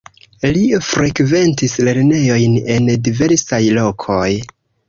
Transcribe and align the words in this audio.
Li 0.53 0.61
frekventis 0.85 1.77
lernejojn 1.89 2.57
en 2.79 2.91
diversaj 3.09 3.63
lokoj. 3.81 4.29